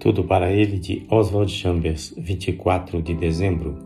Tudo 0.00 0.24
para 0.24 0.50
ele 0.50 0.78
de 0.78 1.02
Oswald 1.10 1.52
Chambers, 1.52 2.14
24 2.16 3.02
de 3.02 3.12
dezembro. 3.12 3.76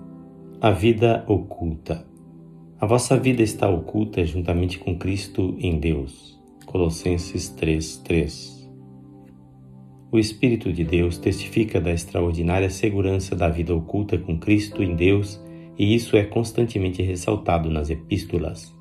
A 0.60 0.70
vida 0.70 1.24
oculta. 1.26 2.06
A 2.80 2.86
vossa 2.86 3.18
vida 3.18 3.42
está 3.42 3.68
oculta 3.68 4.24
juntamente 4.24 4.78
com 4.78 4.96
Cristo 4.96 5.56
em 5.58 5.76
Deus. 5.76 6.40
Colossenses 6.66 7.48
3:3. 7.48 8.70
O 10.12 10.16
Espírito 10.16 10.72
de 10.72 10.84
Deus 10.84 11.18
testifica 11.18 11.80
da 11.80 11.90
extraordinária 11.90 12.70
segurança 12.70 13.34
da 13.34 13.48
vida 13.48 13.74
oculta 13.74 14.16
com 14.16 14.38
Cristo 14.38 14.84
em 14.84 14.94
Deus, 14.94 15.42
e 15.76 15.96
isso 15.96 16.16
é 16.16 16.22
constantemente 16.22 17.02
ressaltado 17.02 17.68
nas 17.68 17.90
epístolas. 17.90 18.72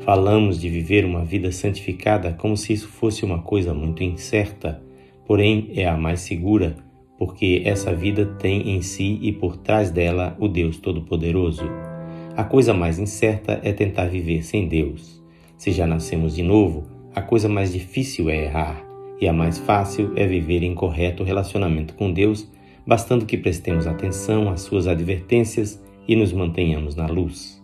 Falamos 0.00 0.60
de 0.60 0.68
viver 0.68 1.06
uma 1.06 1.24
vida 1.24 1.50
santificada 1.50 2.34
como 2.34 2.58
se 2.58 2.74
isso 2.74 2.88
fosse 2.88 3.24
uma 3.24 3.40
coisa 3.40 3.72
muito 3.72 4.02
incerta 4.02 4.84
porém 5.26 5.70
é 5.74 5.86
a 5.86 5.96
mais 5.96 6.20
segura, 6.20 6.76
porque 7.18 7.62
essa 7.64 7.94
vida 7.94 8.26
tem 8.38 8.70
em 8.70 8.82
si 8.82 9.18
e 9.22 9.32
por 9.32 9.56
trás 9.56 9.90
dela 9.90 10.36
o 10.38 10.48
Deus 10.48 10.78
Todo-Poderoso. 10.78 11.64
A 12.36 12.44
coisa 12.44 12.74
mais 12.74 12.98
incerta 12.98 13.60
é 13.62 13.72
tentar 13.72 14.06
viver 14.06 14.42
sem 14.42 14.66
Deus. 14.66 15.22
Se 15.56 15.70
já 15.70 15.86
nascemos 15.86 16.34
de 16.34 16.42
novo, 16.42 16.84
a 17.14 17.22
coisa 17.22 17.48
mais 17.48 17.72
difícil 17.72 18.28
é 18.28 18.44
errar, 18.44 18.84
e 19.20 19.28
a 19.28 19.32
mais 19.32 19.58
fácil 19.58 20.12
é 20.16 20.26
viver 20.26 20.62
em 20.62 20.74
correto 20.74 21.22
relacionamento 21.22 21.94
com 21.94 22.12
Deus, 22.12 22.50
bastando 22.86 23.24
que 23.24 23.38
prestemos 23.38 23.86
atenção 23.86 24.50
às 24.50 24.62
suas 24.62 24.86
advertências 24.88 25.82
e 26.06 26.16
nos 26.16 26.32
mantenhamos 26.32 26.96
na 26.96 27.06
luz. 27.06 27.62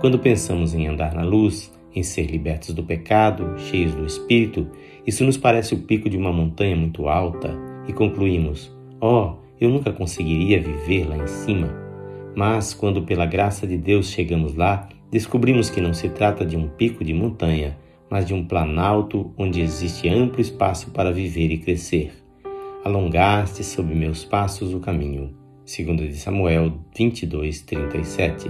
Quando 0.00 0.18
pensamos 0.18 0.74
em 0.74 0.86
andar 0.86 1.14
na 1.14 1.24
luz, 1.24 1.72
em 1.98 2.02
ser 2.02 2.26
libertos 2.26 2.74
do 2.74 2.82
pecado, 2.82 3.58
cheios 3.58 3.94
do 3.94 4.06
Espírito, 4.06 4.66
isso 5.06 5.24
nos 5.24 5.36
parece 5.36 5.74
o 5.74 5.78
pico 5.78 6.08
de 6.08 6.16
uma 6.16 6.32
montanha 6.32 6.76
muito 6.76 7.08
alta 7.08 7.54
e 7.86 7.92
concluímos: 7.92 8.74
Oh, 9.00 9.34
eu 9.60 9.68
nunca 9.68 9.92
conseguiria 9.92 10.60
viver 10.60 11.08
lá 11.08 11.16
em 11.16 11.26
cima. 11.26 11.68
Mas, 12.34 12.72
quando 12.72 13.02
pela 13.02 13.26
graça 13.26 13.66
de 13.66 13.76
Deus 13.76 14.10
chegamos 14.10 14.54
lá, 14.54 14.88
descobrimos 15.10 15.70
que 15.70 15.80
não 15.80 15.92
se 15.92 16.08
trata 16.08 16.44
de 16.46 16.56
um 16.56 16.68
pico 16.68 17.04
de 17.04 17.12
montanha, 17.12 17.76
mas 18.08 18.26
de 18.26 18.32
um 18.32 18.44
planalto 18.44 19.32
onde 19.36 19.60
existe 19.60 20.08
amplo 20.08 20.40
espaço 20.40 20.90
para 20.92 21.10
viver 21.10 21.50
e 21.50 21.58
crescer. 21.58 22.12
Alongaste 22.84 23.64
sob 23.64 23.94
meus 23.94 24.24
passos 24.24 24.72
o 24.72 24.80
caminho. 24.80 25.34
2 25.66 26.08
de 26.08 26.16
Samuel 26.16 26.78
22, 26.96 27.62
37. 27.62 28.48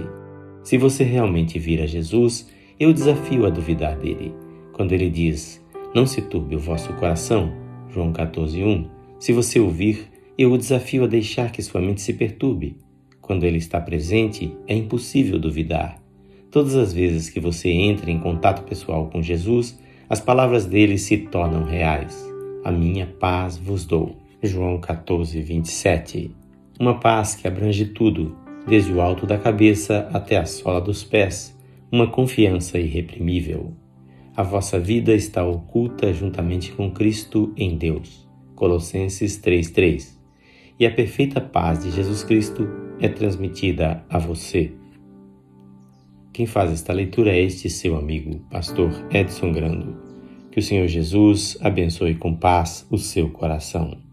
Se 0.63 0.77
você 0.77 1.03
realmente 1.03 1.57
vir 1.57 1.81
a 1.81 1.85
Jesus, 1.85 2.49
eu 2.79 2.93
desafio 2.93 3.45
a 3.45 3.49
duvidar 3.49 3.97
dele. 3.97 4.33
Quando 4.71 4.93
ele 4.93 5.09
diz: 5.09 5.61
Não 5.93 6.05
se 6.05 6.21
turbe 6.21 6.55
o 6.55 6.59
vosso 6.59 6.93
coração, 6.93 7.51
João 7.89 8.13
14:1. 8.13 8.87
Se 9.19 9.33
você 9.33 9.59
ouvir, 9.59 10.07
eu 10.37 10.53
o 10.53 10.57
desafio 10.57 11.03
a 11.03 11.07
deixar 11.07 11.51
que 11.51 11.61
sua 11.61 11.81
mente 11.81 12.01
se 12.01 12.13
perturbe. 12.13 12.77
Quando 13.19 13.43
ele 13.43 13.57
está 13.57 13.81
presente, 13.81 14.55
é 14.65 14.73
impossível 14.73 15.37
duvidar. 15.37 16.01
Todas 16.49 16.75
as 16.75 16.93
vezes 16.93 17.29
que 17.29 17.39
você 17.39 17.69
entra 17.69 18.09
em 18.09 18.17
contato 18.17 18.63
pessoal 18.63 19.07
com 19.09 19.21
Jesus, 19.21 19.77
as 20.09 20.21
palavras 20.21 20.65
dele 20.65 20.97
se 20.97 21.17
tornam 21.17 21.65
reais. 21.65 22.25
A 22.63 22.71
minha 22.71 23.05
paz 23.05 23.57
vos 23.57 23.85
dou. 23.85 24.15
João 24.41 24.79
14, 24.79 25.39
27. 25.41 26.31
Uma 26.79 26.97
paz 26.97 27.35
que 27.35 27.45
abrange 27.45 27.85
tudo, 27.87 28.35
desde 28.65 28.93
o 28.93 29.01
alto 29.01 29.27
da 29.27 29.37
cabeça 29.37 30.09
até 30.13 30.37
a 30.37 30.45
sola 30.45 30.79
dos 30.79 31.03
pés 31.03 31.58
uma 31.91 32.07
confiança 32.07 32.77
irreprimível. 32.77 33.73
A 34.35 34.43
vossa 34.43 34.79
vida 34.79 35.13
está 35.13 35.43
oculta 35.43 36.13
juntamente 36.13 36.71
com 36.71 36.91
Cristo 36.91 37.51
em 37.57 37.77
Deus. 37.77 38.27
Colossenses 38.55 39.37
3:3. 39.37 40.17
E 40.79 40.85
a 40.85 40.91
perfeita 40.91 41.41
paz 41.41 41.83
de 41.83 41.91
Jesus 41.91 42.23
Cristo 42.23 42.67
é 42.99 43.09
transmitida 43.09 44.03
a 44.09 44.17
você. 44.19 44.71
Quem 46.31 46.45
faz 46.45 46.71
esta 46.71 46.93
leitura 46.93 47.31
é 47.31 47.41
este 47.41 47.69
seu 47.69 47.97
amigo, 47.97 48.39
pastor 48.49 48.91
Edson 49.11 49.51
Grando. 49.51 49.97
Que 50.51 50.59
o 50.59 50.63
Senhor 50.63 50.87
Jesus 50.87 51.57
abençoe 51.59 52.15
com 52.15 52.33
paz 52.35 52.87
o 52.89 52.97
seu 52.97 53.29
coração. 53.29 54.08